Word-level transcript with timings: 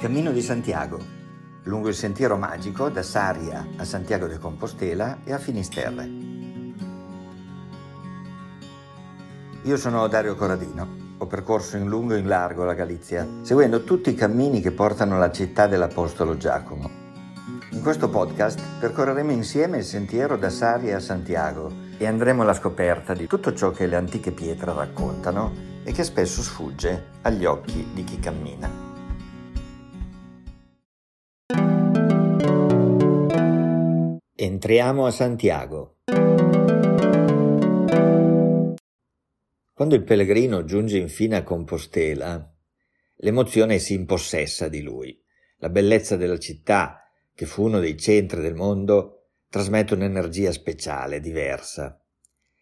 Cammino 0.00 0.32
di 0.32 0.40
Santiago, 0.40 0.98
lungo 1.64 1.88
il 1.88 1.94
sentiero 1.94 2.38
magico 2.38 2.88
da 2.88 3.02
Saria 3.02 3.66
a 3.76 3.84
Santiago 3.84 4.26
de 4.28 4.38
Compostela 4.38 5.18
e 5.24 5.34
a 5.34 5.38
Finisterre. 5.38 6.08
Io 9.64 9.76
sono 9.76 10.08
Dario 10.08 10.36
Corradino, 10.36 10.88
ho 11.18 11.26
percorso 11.26 11.76
in 11.76 11.86
lungo 11.86 12.14
e 12.14 12.20
in 12.20 12.28
largo 12.28 12.64
la 12.64 12.72
Galizia, 12.72 13.28
seguendo 13.42 13.84
tutti 13.84 14.08
i 14.08 14.14
cammini 14.14 14.62
che 14.62 14.70
portano 14.70 15.16
alla 15.16 15.30
città 15.30 15.66
dell'Apostolo 15.66 16.38
Giacomo. 16.38 16.88
In 17.72 17.82
questo 17.82 18.08
podcast 18.08 18.58
percorreremo 18.78 19.32
insieme 19.32 19.76
il 19.76 19.84
sentiero 19.84 20.38
da 20.38 20.48
Saria 20.48 20.96
a 20.96 21.00
Santiago 21.00 21.70
e 21.98 22.06
andremo 22.06 22.40
alla 22.40 22.54
scoperta 22.54 23.12
di 23.12 23.26
tutto 23.26 23.52
ciò 23.52 23.70
che 23.70 23.86
le 23.86 23.96
antiche 23.96 24.32
pietre 24.32 24.72
raccontano 24.72 25.52
e 25.84 25.92
che 25.92 26.04
spesso 26.04 26.40
sfugge 26.40 27.08
agli 27.20 27.44
occhi 27.44 27.86
di 27.92 28.02
chi 28.02 28.18
cammina. 28.18 28.89
Entriamo 34.42 35.04
a 35.04 35.10
Santiago. 35.10 35.96
Quando 39.74 39.94
il 39.94 40.02
pellegrino 40.02 40.64
giunge 40.64 40.96
infine 40.96 41.36
a 41.36 41.42
Compostela, 41.42 42.50
l'emozione 43.16 43.78
si 43.78 43.92
impossessa 43.92 44.68
di 44.68 44.80
lui. 44.80 45.22
La 45.58 45.68
bellezza 45.68 46.16
della 46.16 46.38
città, 46.38 47.02
che 47.34 47.44
fu 47.44 47.64
uno 47.64 47.80
dei 47.80 47.98
centri 47.98 48.40
del 48.40 48.54
mondo, 48.54 49.26
trasmette 49.50 49.92
un'energia 49.92 50.52
speciale, 50.52 51.20
diversa. 51.20 52.02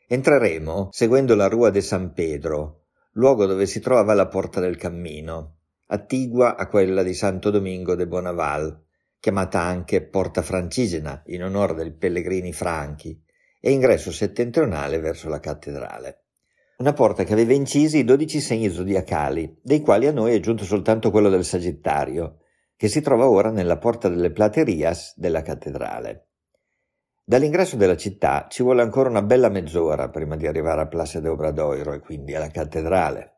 Entreremo 0.09 0.89
seguendo 0.91 1.37
la 1.37 1.47
Rua 1.47 1.71
de 1.71 1.81
San 1.81 2.13
Pedro, 2.13 2.87
luogo 3.13 3.47
dove 3.47 3.67
si 3.67 3.79
trovava 3.79 4.15
la 4.15 4.27
Porta 4.27 4.59
del 4.59 4.77
Cammino, 4.77 5.59
attigua 5.87 6.57
a 6.57 6.67
quella 6.67 7.05
di 7.05 7.15
Santo 7.15 7.51
Domingo 7.51 7.95
de 7.95 8.09
Bonaval, 8.09 8.87
chiamata 9.21 9.61
anche 9.61 10.03
Porta 10.03 10.43
Francigena 10.43 11.23
in 11.27 11.45
onore 11.45 11.75
dei 11.75 11.93
pellegrini 11.93 12.53
franchi, 12.53 13.21
e 13.61 13.73
ingresso 13.73 14.13
settentrionale 14.13 15.01
verso 15.01 15.29
la 15.29 15.41
cattedrale. 15.41 16.25
Una 16.79 16.93
porta 16.93 17.25
che 17.25 17.33
aveva 17.33 17.53
incisi 17.53 18.05
dodici 18.05 18.41
segni 18.41 18.71
zodiacali, 18.71 19.59
dei 19.63 19.81
quali 19.81 20.07
a 20.07 20.13
noi 20.13 20.35
è 20.35 20.41
giunto 20.41 20.65
soltanto 20.65 21.11
quello 21.11 21.29
del 21.29 21.45
Sagittario, 21.45 22.39
che 22.77 22.87
si 22.87 23.01
trova 23.01 23.29
ora 23.29 23.51
nella 23.51 23.79
Porta 23.79 24.09
delle 24.09 24.31
Platerias 24.31 25.15
della 25.17 25.43
cattedrale. 25.43 26.29
Dall'ingresso 27.25 27.77
della 27.77 27.97
città 27.97 28.47
ci 28.49 28.63
vuole 28.63 28.83
ancora 28.83 29.11
una 29.11 29.23
bella 29.23 29.49
mezz'ora 29.49 30.09
prima 30.09 30.37
di 30.37 30.47
arrivare 30.47 30.83
a 30.83 30.87
Place 30.87 31.21
de 31.21 31.29
Obradoiro 31.29 31.93
e 31.93 31.99
quindi 31.99 32.35
alla 32.35 32.49
cattedrale. 32.49 33.38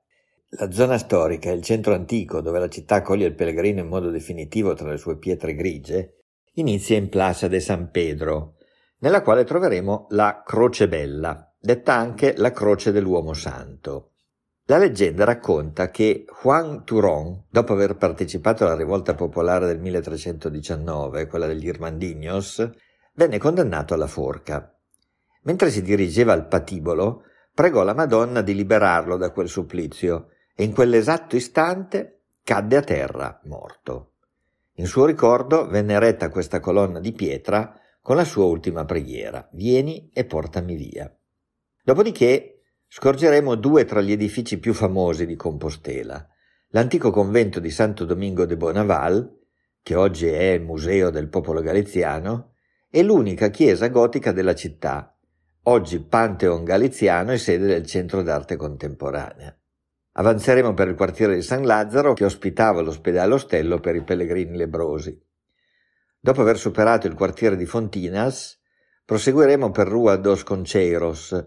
La 0.54 0.72
zona 0.72 0.98
storica 0.98 1.48
è 1.48 1.52
il 1.52 1.62
centro 1.62 1.94
antico 1.94 2.40
dove 2.40 2.58
la 2.58 2.68
città 2.68 2.96
accoglie 2.96 3.26
il 3.26 3.36
pellegrino 3.36 3.78
in 3.78 3.86
modo 3.86 4.10
definitivo 4.10 4.74
tra 4.74 4.90
le 4.90 4.96
sue 4.96 5.16
pietre 5.16 5.54
grigie, 5.54 6.24
inizia 6.54 6.96
in 6.96 7.08
Plaza 7.08 7.46
de 7.46 7.60
San 7.60 7.92
Pedro, 7.92 8.56
nella 8.98 9.22
quale 9.22 9.44
troveremo 9.44 10.08
la 10.10 10.42
Croce 10.44 10.88
Bella, 10.88 11.54
detta 11.56 11.94
anche 11.94 12.34
la 12.36 12.50
Croce 12.50 12.90
dell'Uomo 12.90 13.32
Santo. 13.32 14.14
La 14.64 14.78
leggenda 14.78 15.22
racconta 15.22 15.88
che 15.90 16.24
Juan 16.42 16.84
Turón, 16.84 17.44
dopo 17.48 17.72
aver 17.72 17.94
partecipato 17.94 18.64
alla 18.64 18.74
rivolta 18.76 19.14
popolare 19.14 19.66
del 19.66 19.78
1319, 19.78 21.28
quella 21.28 21.46
degli 21.46 21.66
Irmandignos, 21.66 22.68
venne 23.14 23.38
condannato 23.38 23.94
alla 23.94 24.08
forca. 24.08 24.76
Mentre 25.42 25.70
si 25.70 25.80
dirigeva 25.80 26.32
al 26.32 26.48
patibolo, 26.48 27.22
pregò 27.54 27.84
la 27.84 27.94
Madonna 27.94 28.42
di 28.42 28.56
liberarlo 28.56 29.16
da 29.16 29.30
quel 29.30 29.48
supplizio 29.48 30.30
e 30.60 30.64
in 30.64 30.74
quell'esatto 30.74 31.36
istante 31.36 32.24
cadde 32.42 32.76
a 32.76 32.82
terra 32.82 33.40
morto. 33.44 34.16
In 34.74 34.84
suo 34.84 35.06
ricordo 35.06 35.66
venne 35.66 35.94
eretta 35.94 36.28
questa 36.28 36.60
colonna 36.60 37.00
di 37.00 37.12
pietra 37.12 37.74
con 38.02 38.16
la 38.16 38.24
sua 38.24 38.44
ultima 38.44 38.84
preghiera, 38.84 39.48
Vieni 39.52 40.10
e 40.12 40.26
portami 40.26 40.76
via. 40.76 41.10
Dopodiché 41.82 42.60
scorgeremo 42.88 43.54
due 43.54 43.86
tra 43.86 44.02
gli 44.02 44.12
edifici 44.12 44.58
più 44.58 44.74
famosi 44.74 45.24
di 45.24 45.34
Compostela, 45.34 46.28
l'antico 46.72 47.10
convento 47.10 47.58
di 47.58 47.70
Santo 47.70 48.04
Domingo 48.04 48.44
de 48.44 48.58
Bonaval, 48.58 49.38
che 49.80 49.94
oggi 49.94 50.26
è 50.26 50.58
Museo 50.58 51.08
del 51.08 51.28
Popolo 51.28 51.62
Galiziano, 51.62 52.52
e 52.90 53.02
l'unica 53.02 53.48
chiesa 53.48 53.88
gotica 53.88 54.30
della 54.30 54.54
città, 54.54 55.16
oggi 55.62 56.00
Pantheon 56.00 56.64
Galiziano 56.64 57.32
e 57.32 57.38
sede 57.38 57.66
del 57.66 57.86
Centro 57.86 58.22
d'Arte 58.22 58.56
Contemporanea. 58.56 59.54
Avanzeremo 60.20 60.74
per 60.74 60.88
il 60.88 60.96
quartiere 60.96 61.34
di 61.34 61.40
San 61.40 61.64
Lazzaro 61.64 62.12
che 62.12 62.26
ospitava 62.26 62.82
l'ospedale 62.82 63.32
ostello 63.32 63.80
per 63.80 63.96
i 63.96 64.02
pellegrini 64.02 64.54
lebrosi. 64.54 65.18
Dopo 66.20 66.42
aver 66.42 66.58
superato 66.58 67.06
il 67.06 67.14
quartiere 67.14 67.56
di 67.56 67.64
Fontinas, 67.64 68.60
proseguiremo 69.06 69.70
per 69.70 69.88
Rua 69.88 70.16
dos 70.16 70.44
Concheiros, 70.44 71.46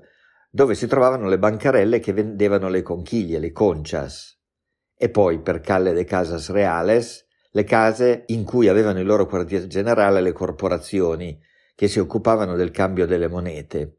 dove 0.50 0.74
si 0.74 0.88
trovavano 0.88 1.28
le 1.28 1.38
bancarelle 1.38 2.00
che 2.00 2.14
vendevano 2.14 2.68
le 2.68 2.82
conchiglie, 2.82 3.38
le 3.38 3.52
conchas, 3.52 4.40
e 4.98 5.10
poi 5.10 5.40
per 5.40 5.60
Calle 5.60 5.94
de 5.94 6.04
Casas 6.04 6.50
Reales, 6.50 7.28
le 7.52 7.64
case 7.66 8.24
in 8.30 8.44
cui 8.44 8.70
avevano 8.70 9.00
il 9.00 9.06
loro 9.06 9.28
quartier 9.28 9.68
generale 9.68 10.20
le 10.20 10.32
corporazioni 10.32 11.40
che 11.76 11.88
si 11.88 12.00
occupavano 12.00 12.56
del 12.56 12.72
cambio 12.72 13.06
delle 13.06 13.28
monete 13.28 13.98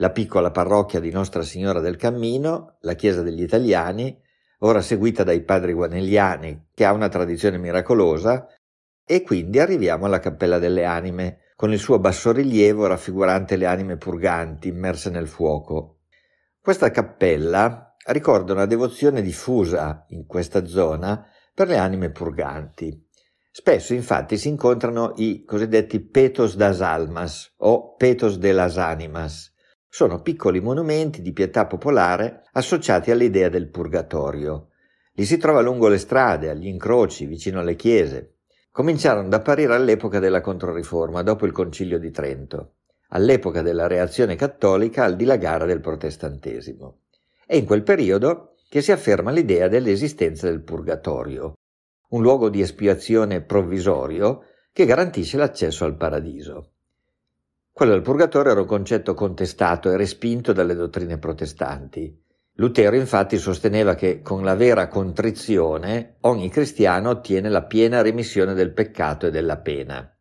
la 0.00 0.10
piccola 0.10 0.50
parrocchia 0.50 1.00
di 1.00 1.10
Nostra 1.10 1.42
Signora 1.42 1.80
del 1.80 1.96
Cammino, 1.96 2.76
la 2.80 2.94
Chiesa 2.94 3.22
degli 3.22 3.42
Italiani, 3.42 4.16
ora 4.60 4.80
seguita 4.80 5.24
dai 5.24 5.42
padri 5.42 5.72
guanelliani, 5.72 6.68
che 6.72 6.84
ha 6.84 6.92
una 6.92 7.08
tradizione 7.08 7.58
miracolosa, 7.58 8.46
e 9.04 9.22
quindi 9.22 9.58
arriviamo 9.58 10.06
alla 10.06 10.20
Cappella 10.20 10.58
delle 10.58 10.84
Anime, 10.84 11.38
con 11.56 11.72
il 11.72 11.80
suo 11.80 11.98
bassorilievo 11.98 12.86
raffigurante 12.86 13.56
le 13.56 13.66
anime 13.66 13.96
purganti 13.96 14.68
immerse 14.68 15.10
nel 15.10 15.26
fuoco. 15.26 16.02
Questa 16.60 16.92
cappella 16.92 17.96
ricorda 18.06 18.52
una 18.52 18.66
devozione 18.66 19.22
diffusa 19.22 20.04
in 20.10 20.26
questa 20.26 20.64
zona 20.66 21.26
per 21.52 21.66
le 21.66 21.76
anime 21.76 22.10
purganti. 22.10 23.04
Spesso 23.50 23.92
infatti 23.92 24.36
si 24.36 24.46
incontrano 24.46 25.14
i 25.16 25.42
cosiddetti 25.44 25.98
petos 25.98 26.54
das 26.54 26.80
almas 26.80 27.52
o 27.56 27.96
petos 27.96 28.38
de 28.38 28.52
las 28.52 28.76
animas, 28.76 29.52
sono 29.88 30.20
piccoli 30.20 30.60
monumenti 30.60 31.22
di 31.22 31.32
pietà 31.32 31.66
popolare 31.66 32.42
associati 32.52 33.10
all'idea 33.10 33.48
del 33.48 33.68
purgatorio. 33.68 34.68
Li 35.12 35.24
si 35.24 35.38
trova 35.38 35.60
lungo 35.60 35.88
le 35.88 35.98
strade, 35.98 36.50
agli 36.50 36.66
incroci, 36.66 37.26
vicino 37.26 37.60
alle 37.60 37.74
chiese. 37.74 38.34
Cominciarono 38.70 39.26
ad 39.26 39.34
apparire 39.34 39.74
all'epoca 39.74 40.18
della 40.18 40.40
Controriforma, 40.40 41.22
dopo 41.22 41.46
il 41.46 41.52
Concilio 41.52 41.98
di 41.98 42.10
Trento, 42.10 42.74
all'epoca 43.08 43.62
della 43.62 43.86
reazione 43.86 44.36
cattolica 44.36 45.04
al 45.04 45.16
dilagare 45.16 45.66
del 45.66 45.80
protestantesimo. 45.80 47.00
È 47.44 47.56
in 47.56 47.64
quel 47.64 47.82
periodo 47.82 48.56
che 48.68 48.82
si 48.82 48.92
afferma 48.92 49.30
l'idea 49.30 49.66
dell'esistenza 49.68 50.48
del 50.48 50.62
purgatorio, 50.62 51.54
un 52.10 52.22
luogo 52.22 52.50
di 52.50 52.60
espiazione 52.60 53.42
provvisorio 53.42 54.44
che 54.72 54.84
garantisce 54.84 55.38
l'accesso 55.38 55.84
al 55.84 55.96
paradiso. 55.96 56.74
Quello 57.78 57.92
del 57.92 58.02
purgatorio 58.02 58.50
era 58.50 58.60
un 58.62 58.66
concetto 58.66 59.14
contestato 59.14 59.88
e 59.88 59.96
respinto 59.96 60.52
dalle 60.52 60.74
dottrine 60.74 61.16
protestanti. 61.18 62.12
Lutero 62.54 62.96
infatti 62.96 63.38
sosteneva 63.38 63.94
che 63.94 64.20
con 64.20 64.42
la 64.42 64.56
vera 64.56 64.88
contrizione 64.88 66.16
ogni 66.22 66.50
cristiano 66.50 67.10
ottiene 67.10 67.48
la 67.48 67.62
piena 67.62 68.02
remissione 68.02 68.54
del 68.54 68.72
peccato 68.72 69.28
e 69.28 69.30
della 69.30 69.58
pena. 69.58 70.12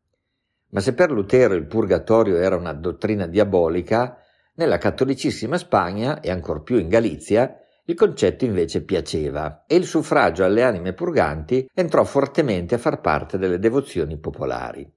Ma 0.69 0.79
se 0.79 0.93
per 0.93 1.09
Lutero 1.09 1.55
il 1.55 1.65
purgatorio 1.65 2.37
era 2.37 2.55
una 2.55 2.73
dottrina 2.73 3.25
diabolica, 3.25 4.19
nella 4.53 4.77
cattolicissima 4.77 5.57
Spagna 5.57 6.19
e 6.19 6.29
ancor 6.29 6.61
più 6.61 6.77
in 6.77 6.89
Galizia 6.89 7.57
il 7.85 7.95
concetto 7.95 8.45
invece 8.45 8.83
piaceva 8.83 9.63
e 9.65 9.77
il 9.77 9.85
suffragio 9.85 10.43
alle 10.43 10.61
anime 10.61 10.93
purganti 10.93 11.67
entrò 11.73 12.03
fortemente 12.03 12.75
a 12.75 12.77
far 12.77 13.01
parte 13.01 13.39
delle 13.39 13.57
devozioni 13.57 14.19
popolari. 14.19 14.96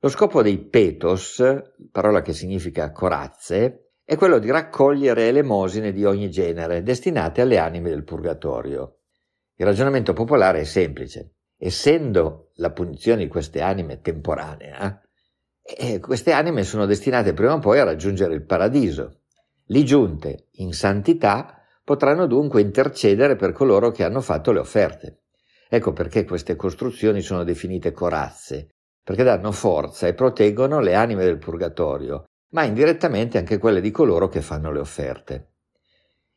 Lo 0.00 0.08
scopo 0.08 0.42
dei 0.42 0.58
petos, 0.58 1.42
parola 1.90 2.22
che 2.22 2.32
significa 2.32 2.92
corazze, 2.92 3.94
è 4.04 4.14
quello 4.14 4.38
di 4.38 4.48
raccogliere 4.48 5.26
elemosine 5.26 5.90
di 5.90 6.04
ogni 6.04 6.30
genere 6.30 6.84
destinate 6.84 7.40
alle 7.40 7.58
anime 7.58 7.88
del 7.88 8.04
purgatorio. 8.04 9.00
Il 9.56 9.66
ragionamento 9.66 10.12
popolare 10.12 10.60
è 10.60 10.64
semplice. 10.64 11.32
Essendo 11.58 12.52
la 12.54 12.70
punizione 12.70 13.24
di 13.24 13.28
queste 13.28 13.60
anime 13.60 14.00
temporanea, 14.00 15.02
eh, 15.60 15.98
queste 15.98 16.30
anime 16.30 16.62
sono 16.62 16.86
destinate 16.86 17.34
prima 17.34 17.54
o 17.54 17.58
poi 17.58 17.80
a 17.80 17.84
raggiungere 17.84 18.34
il 18.34 18.44
paradiso. 18.44 19.22
Lì 19.66 19.84
giunte 19.84 20.46
in 20.52 20.74
santità 20.74 21.60
potranno 21.82 22.26
dunque 22.26 22.60
intercedere 22.60 23.34
per 23.34 23.50
coloro 23.50 23.90
che 23.90 24.04
hanno 24.04 24.20
fatto 24.20 24.52
le 24.52 24.60
offerte. 24.60 25.22
Ecco 25.68 25.92
perché 25.92 26.24
queste 26.24 26.54
costruzioni 26.54 27.20
sono 27.20 27.42
definite 27.42 27.90
corazze, 27.90 28.76
perché 29.08 29.22
danno 29.22 29.52
forza 29.52 30.06
e 30.06 30.12
proteggono 30.12 30.80
le 30.80 30.94
anime 30.94 31.24
del 31.24 31.38
purgatorio, 31.38 32.26
ma 32.50 32.64
indirettamente 32.64 33.38
anche 33.38 33.56
quelle 33.56 33.80
di 33.80 33.90
coloro 33.90 34.28
che 34.28 34.42
fanno 34.42 34.70
le 34.70 34.80
offerte. 34.80 35.52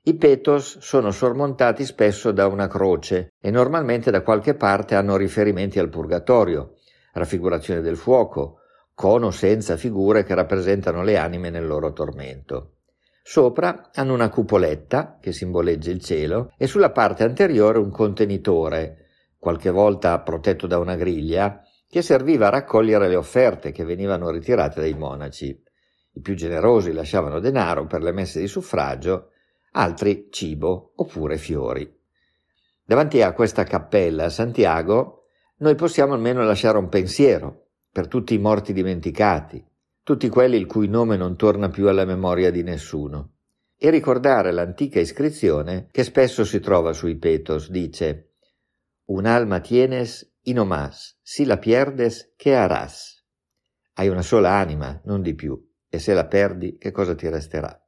I 0.04 0.16
petos 0.16 0.78
sono 0.78 1.12
sormontati 1.12 1.84
spesso 1.84 2.32
da 2.32 2.48
una 2.48 2.70
croce 2.70 3.34
e 3.42 3.52
normalmente 3.52 4.10
da 4.10 4.22
qualche 4.22 4.54
parte 4.54 4.96
hanno 4.96 5.18
riferimenti 5.18 5.80
al 5.80 5.90
purgatorio, 5.90 6.76
raffigurazione 7.12 7.82
del 7.82 7.98
fuoco, 7.98 8.60
cono 8.94 9.32
senza 9.32 9.76
figure 9.76 10.24
che 10.24 10.34
rappresentano 10.34 11.04
le 11.04 11.18
anime 11.18 11.50
nel 11.50 11.68
loro 11.68 11.92
tormento. 11.92 12.76
Sopra 13.22 13.90
hanno 13.94 14.14
una 14.14 14.30
cupoletta 14.30 15.18
che 15.20 15.34
simboleggia 15.34 15.92
il 15.92 16.02
cielo 16.02 16.54
e 16.56 16.68
sulla 16.68 16.92
parte 16.92 17.26
anteriore 17.26 17.80
un 17.80 17.92
contenitore, 17.92 19.08
qualche 19.38 19.72
volta 19.72 20.18
protetto 20.22 20.68
da 20.68 20.78
una 20.78 20.96
griglia, 20.96 21.66
che 21.92 22.02
serviva 22.02 22.48
a 22.48 22.52
raccogliere 22.52 23.10
le 23.10 23.18
offerte 23.18 23.74
che 23.74 23.84
venivano 23.84 24.30
ritirate 24.30 24.80
dai 24.80 24.94
monaci. 24.94 25.48
I 26.14 26.22
più 26.22 26.36
generosi 26.36 26.94
lasciavano 26.94 27.42
denaro 27.42 27.86
per 27.86 28.02
le 28.02 28.14
messe 28.14 28.40
di 28.40 28.48
suffragio 28.48 29.32
altri 29.72 30.30
cibo 30.32 30.94
oppure 30.96 31.36
fiori. 31.36 31.94
Davanti 32.86 33.22
a 33.22 33.34
questa 33.34 33.66
cappella 33.66 34.24
a 34.24 34.30
Santiago 34.30 35.26
noi 35.58 35.76
possiamo 35.76 36.14
almeno 36.14 36.46
lasciare 36.46 36.78
un 36.78 36.88
pensiero 36.88 37.66
per 37.92 38.08
tutti 38.08 38.36
i 38.36 38.40
morti 38.40 38.72
dimenticati, 38.72 39.62
tutti 40.02 40.30
quelli 40.30 40.56
il 40.56 40.68
cui 40.68 40.88
nome 40.88 41.18
non 41.18 41.36
torna 41.36 41.68
più 41.68 41.90
alla 41.90 42.06
memoria 42.06 42.52
di 42.52 42.64
nessuno, 42.64 43.34
e 43.76 43.90
ricordare 43.90 44.54
l'antica 44.54 45.02
iscrizione 45.02 45.90
che 45.92 46.06
spesso 46.06 46.46
si 46.46 46.62
trova 46.62 46.94
sui 46.94 47.18
petos, 47.18 47.70
dice 47.70 48.36
Un 49.08 49.26
alma 49.26 49.60
tienes 49.60 50.31
y 50.44 50.54
no 50.54 50.68
si 51.24 51.46
la 51.46 51.60
pierdes, 51.60 52.34
che 52.38 52.56
harás? 52.56 53.26
Hai 53.94 54.10
una 54.10 54.22
sola 54.22 54.60
anima, 54.60 55.02
non 55.06 55.22
di 55.22 55.36
più, 55.36 55.60
e 55.90 56.00
se 56.00 56.14
la 56.14 56.28
perdi, 56.28 56.78
che 56.78 56.92
cosa 56.92 57.16
ti 57.16 57.30
resterà? 57.30 57.81